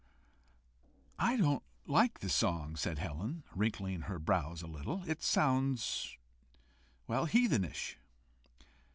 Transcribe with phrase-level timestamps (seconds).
[1.19, 5.03] "I don't like the song," said Helen, wrinkling her brows a little.
[5.07, 6.17] "It sounds
[7.05, 7.97] well, heathenish."